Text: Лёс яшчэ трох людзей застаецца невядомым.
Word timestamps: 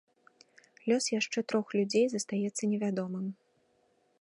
Лёс 0.91 1.09
яшчэ 1.19 1.39
трох 1.53 1.67
людзей 1.81 2.05
застаецца 2.13 2.63
невядомым. 2.73 3.25